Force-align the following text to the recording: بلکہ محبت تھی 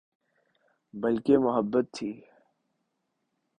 بلکہ 0.93 1.37
محبت 1.37 1.85
تھی 1.93 2.11